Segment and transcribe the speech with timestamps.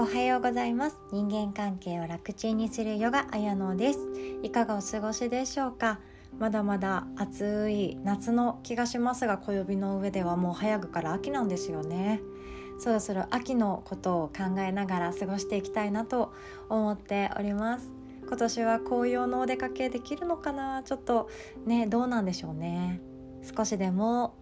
[0.00, 0.96] おはようございます。
[1.12, 3.98] 人間関係を楽ちんにするヨガ綾乃です。
[4.42, 6.00] いかがお過ごしでしょうか？
[6.38, 12.22] まだまだ暑い夏の気がしますが小指の上ではもう早くから秋なんですよね。
[12.78, 16.32] そろそろ秋のことを考えながら過ごしていきたいなと
[16.70, 17.92] 思っております。
[18.26, 20.82] 今年は紅葉のお出かけできるのかな？
[20.82, 21.28] ちょっと
[21.66, 23.02] ねどうなんでしょうね。
[23.54, 24.34] 少しでも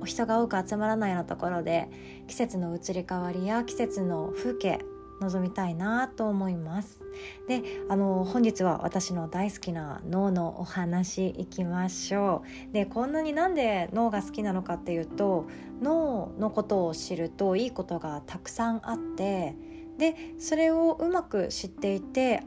[0.00, 1.88] お人が多く集まらないようなところで
[2.26, 4.80] 季節の移り変わりや季節の風景
[5.20, 7.04] 望みたいなと思います。
[7.46, 12.72] であの本日は私の大好きな脳のお話いきましょう。
[12.72, 15.46] でこんなになんで脳が好きなのかっていうと
[15.82, 19.54] 脳のことを知るといいことがたくさんあって
[19.98, 22.42] でそれをうまく知っていて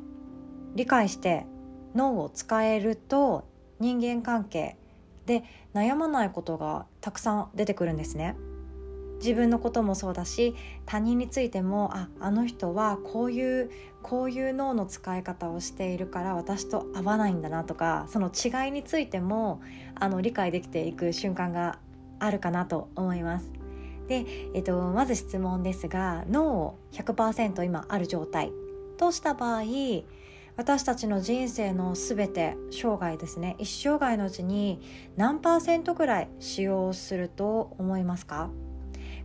[0.76, 1.46] 理解して
[1.94, 3.48] 脳を使えると
[3.80, 4.78] 人間関係
[5.26, 8.36] で悩まないことがたくさん出てくるんですね。
[9.24, 10.54] 自分のこともそうだし
[10.86, 13.72] 他人についてもああの人はこういう
[14.02, 19.62] こういう脳の使い方をしているから私と合わないんだなとかその違いについても
[19.96, 21.80] あの理解できていく瞬間が
[22.20, 23.50] あるかなと思います。
[24.08, 28.52] で、えっと、まず質問ですが脳を100%今ある状態
[28.98, 29.64] とした場合
[30.56, 33.56] 私たちの人生の全て生涯ですね。
[33.58, 34.82] 一生涯のうちに
[35.16, 38.50] 何パーセントぐらい使用すると思いますか？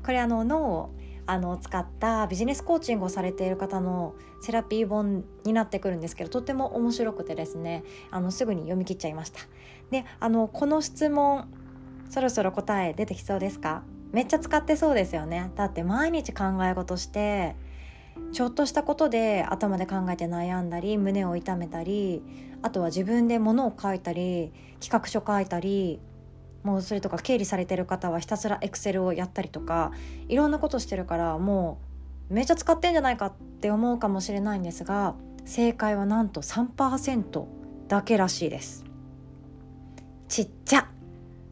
[0.05, 0.95] これあの脳を
[1.27, 9.41] あの使ったビジネスコーチングをされている方のセラピー本になってくるんですけどとっても面白くてですねあのすぐに読み切っちゃいました。
[9.91, 11.47] であのこの質問
[12.09, 13.83] そろそろ答え出てきそうですか？
[14.13, 15.51] めっちゃ使ってそうですよね。
[15.57, 17.55] だって毎日考え事して
[18.33, 22.23] ちょっとしたことで頭で考えて悩んだり胸を痛めたり
[22.63, 26.01] あとは自分で物を書いたり企画書書いたり
[26.63, 29.93] もうそれとか経理されてる方はひたすらエクセルをやったりとか
[30.29, 31.81] いろんなことしてるからも
[32.31, 37.47] うめっちゃ使ってんじゃないかって思うかもしれないんですが正解はなんと3%
[37.89, 38.85] だけらしいです。
[40.29, 40.85] ちっちゃっ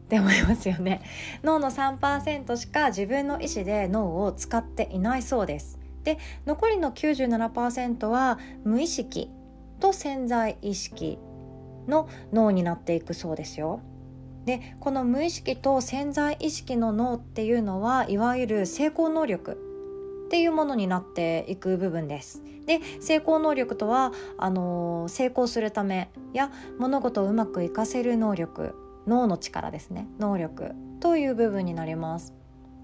[0.09, 1.03] て思いますよね。
[1.43, 5.81] 脳の3%しか自分の意思で脳を使っていないそうです。
[6.06, 9.28] で残りの97%は無意識
[9.81, 11.19] と潜在意識
[11.89, 13.81] の脳になっていくそうですよ。
[14.45, 19.59] でこの無意識と潜在意識の脳っていうのはいわゆる成功能力
[20.27, 22.41] っていうものになっていく部分です。
[22.66, 28.77] で成功能力とはあの成功するためや物事をうまくいかせる能力
[29.09, 32.33] 脳の力ですね能力という部分になります。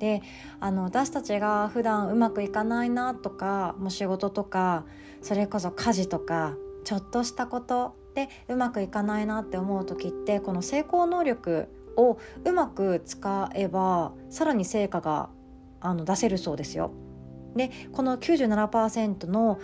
[0.02, 0.20] で
[0.58, 4.84] あの私たちが普段うまくいかないなとかもう仕事とか
[5.22, 15.30] それこそ家事とかちょっとしたことでうまくいかないなって思う時ってこの成功能力をうまく使えばさらに成果が
[15.80, 16.90] あの出せるそうですよ。
[17.54, 19.60] でこの97%の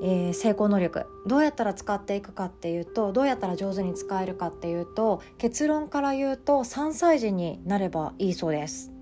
[0.00, 8.92] えー、成功能力どうやったら使っていくかっていうとどうやったら上手に使えるかっていうと結論から言うと3歳児になればいいそうです。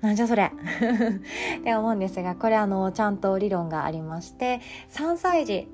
[0.00, 0.44] なんじゃそれ。
[1.60, 4.60] って思うんですがこれあのちゃんと理論がありまして
[4.90, 5.68] 3歳児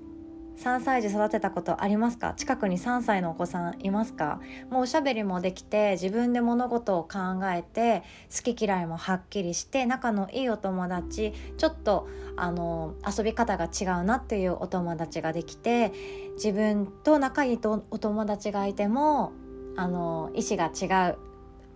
[0.56, 2.32] 3歳児育てたことありますか？
[2.36, 4.40] 近くに3歳のお子さんいますか？
[4.70, 15.92] もうおしゃべりもできて自分で物事を考えて好き嫌いもはっきりして仲のいいお友達ちょっとあの遊び方が違うなっていうお友達ができて
[16.36, 19.32] 自分と仲いいとお友達がいても
[19.76, 21.18] あの意思が違う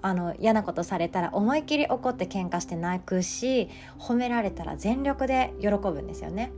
[0.03, 6.53] あの嫌なことされたら思いっきり怒って喧嘩して泣くし褒められたら全力で喜ぶんですよね。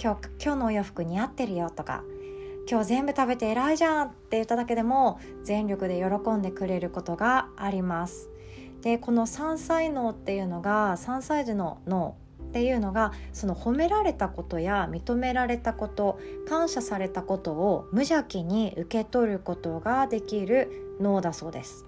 [0.00, 2.04] 今日今日のお洋服似合ってるよとか
[2.70, 8.30] 今日全部食べて偉いじゃんって言っただけでも全力で喜んでくれることがあります。
[8.82, 12.16] でこの3歳脳っていうのが3歳児の脳
[12.48, 16.18] っていうのがその褒められたことや認められたこと
[16.48, 21.87] 感謝されたことを無邪気に受け取ることができる脳だそうです。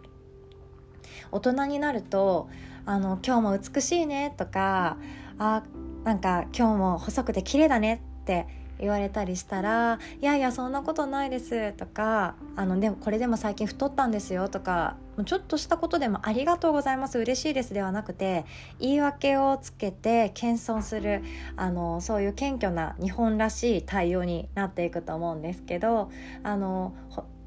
[1.32, 2.48] 大人になると
[2.87, 4.96] あの今日も美しいねとか
[5.38, 5.62] あ
[6.05, 8.46] なんか今日も細くて綺麗だねって
[8.81, 14.96] 言われたりしたら「いやいやそんなことないです」とかあのでもこれでも最近太ったんですよとか
[15.26, 18.44] ちょっとしたことでも「ありがとうございます嬉しいです」ではなくて
[18.81, 21.23] 言い訳をつけて謙遜する
[21.56, 26.11] あのそういう謙虚な日本らしい対応になっていくと思うんですけど
[26.43, 26.94] あの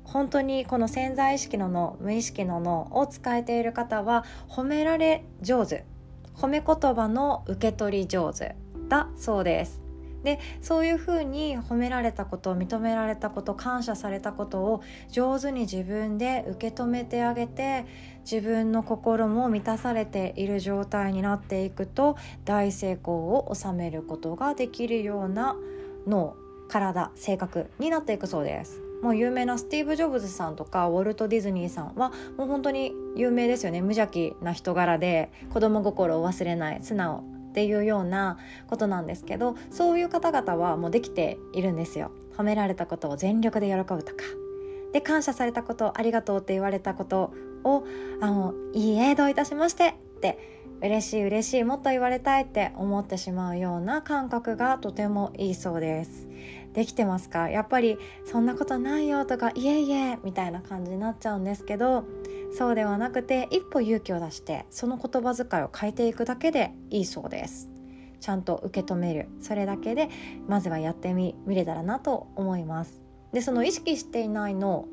[0.04, 5.86] 本当にこの潜在意識の脳無意識の脳を使えている方は褒められ上手
[6.36, 8.56] 褒め言葉の受け取り上手
[8.90, 9.84] だそうです
[10.24, 17.86] でそういうふうに褒められたこと認められたこと感謝されたことを上手に自分で受け止めてあげて
[18.22, 22.16] 自分の心も満たされている状態になっていくと
[22.46, 25.58] 大成功を収めることができるような
[26.08, 26.36] 脳
[26.70, 28.83] 体性格になっていくそうです。
[29.04, 33.82] もう有名なスティーブ・ジョブズさんとかウォルト・ディズニーさんはもう本当に有名ですよね。
[33.82, 37.18] 無邪気な人柄で子供心を忘れない素直
[37.50, 42.12] っていうようなことなんですけどそういう方々はもうできているんですよ。
[42.38, 44.24] 褒められたことを全力で喜ぶとか。
[44.94, 47.34] で感謝されたことありがとうって言われたこと
[47.66, 47.84] を
[48.22, 56.28] あのいいえどういたしましてって嬉しい嬉しいもっと言われたいって思ってしまうような感覚がとてもいいそうです。
[56.74, 57.50] できてますか？
[57.50, 62.04] やっぱりそんなことないよとかいえいえみたいな感じになっちゃうんですけど
[62.58, 67.70] そうではなくて一歩勇気を出してその言葉遣いを変えていくだけでいいそうです。
[68.20, 69.30] ちゃんと受け止める。
[69.42, 70.10] それだけで
[70.48, 73.02] まずはやってみ見れたらなと思います。
[73.32, 74.88] でその意識していない脳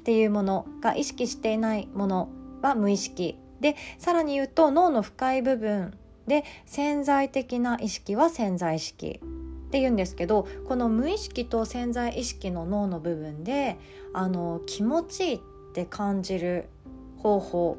[0.00, 2.28] っていうものが意識していないもの
[2.62, 5.94] は無意識でさらに言うと脳の深い部分
[6.26, 13.78] で潜在的な意識は潜在意識って言うんですけどこの無意識と潜在意識の脳の部分で
[14.12, 15.40] あの気持ちいいっ
[15.74, 16.68] て感じる
[17.16, 17.78] 方法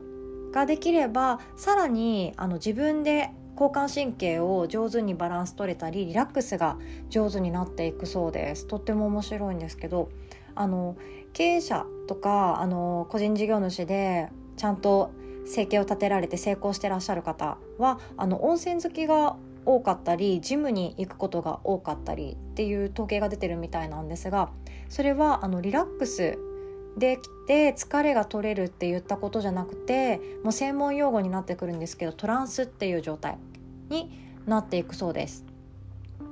[0.52, 6.78] ができればさらにあの自分で交感神経を上手にバランス取れたりリラックスが
[7.10, 8.68] 上手になっていくそうです。
[8.68, 10.10] とっても面白いんですけど
[10.56, 10.96] あの
[11.34, 15.12] 経営者とかあの個人事業主でちゃんと
[15.46, 19.36] 生計を立てられて成功してらっしゃる方はあの温泉好きが
[19.66, 24.50] 多かったりジムに行くことが多かったりっていう統計が出てるみたいなんですが
[24.90, 26.38] それはあのリラックス
[26.98, 33.38] できて疲れが取れるって言ったことじゃなくてもう専門用語になってくるんですけどトランスっていう状態
[33.90, 34.12] に
[34.46, 35.46] なっていくそうです。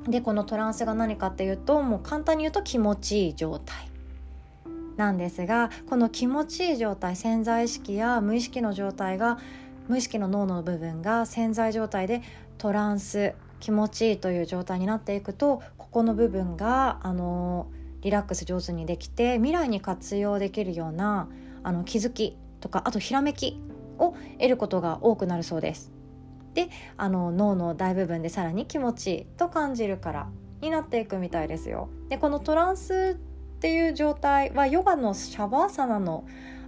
[0.07, 3.90] でこのトランスが何かっていうともう簡単に言うと気持ちいい状態
[5.01, 9.39] なんですがこの気持ちいい状態潜在意識や無意識の状態が
[9.87, 12.21] 無意識の脳の部分が潜在状態で
[12.59, 17.71] トランス気持ちいいという状態になっていくとここの部分があの
[18.01, 21.27] リラックス上手にできて未来に活用できるような
[21.63, 23.59] あの気づきとかあとひらめき
[23.97, 25.91] を得ることが多くなるそうです。
[26.53, 30.27] であの脳の大部分でさらに気持ちいいと感じるから
[30.61, 31.89] になっていくみたいですよ。
[32.09, 33.17] でこのトランス
[33.61, 36.25] っていう状態はヨガのシャバーサナの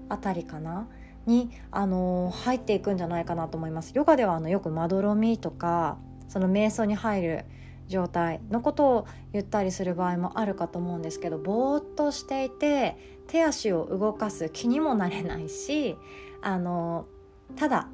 [0.10, 0.88] あたりかな？
[1.26, 3.94] に、あの入っていくんじゃないかなと思います。
[3.96, 5.98] ヨガではあのよくまどろみとか
[6.28, 7.46] その瞑想に入る
[7.88, 15.98] 状態のことを言ったりする場合もあるかと思うんですけどぼーっとしていて手足を動かす気にもなれないし
[16.44, 17.08] あの
[17.56, 17.88] ただ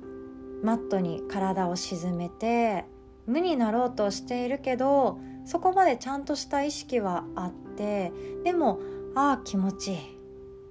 [0.62, 2.84] マットに体を沈めて
[3.28, 5.20] 無になろうとしているけど
[5.50, 8.14] そこまでちゃんとした意識はあって
[8.44, 8.80] でも
[9.16, 10.00] ああ気持ちいい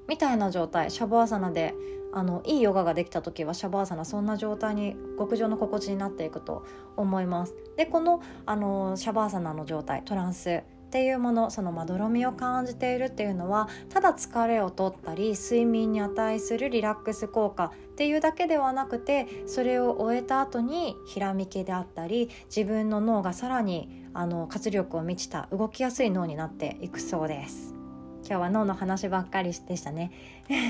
[0.06, 1.74] みたいな状態シャバーサナで
[2.12, 6.64] あのいいヨガができた時はシャバーサナそんな状態に極上の心地になっていくと
[6.96, 7.56] 思います。
[7.76, 27.72] でこのあのシャバーサナの状態トランスっていうものそのまどろみを感じているっていうのはただ疲れを取ったり睡眠に値するリラックス効果っていうだけではなくてそれを終えた後にひらめきであったり自分の脳がさらにあの活力を満ちた動きやすい脳になっていくそうです。
[28.28, 30.10] 今日は脳の話ばっかりでしたね。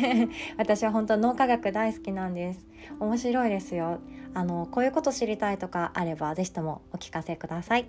[0.59, 2.67] 私は本当脳科学大好きなんです。
[3.01, 4.01] 面白いですよ。
[4.35, 7.87] あのこういうこと知りたいとかあれば是非ともお聞かせください。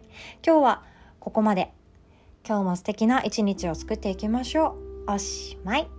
[0.48, 0.84] 今日は
[1.20, 1.74] ここまで。
[2.48, 5.12] 今日も素敵な一日を作っていきましょう。
[5.12, 5.99] おしまい。